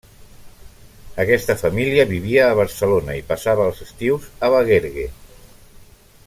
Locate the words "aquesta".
1.23-1.55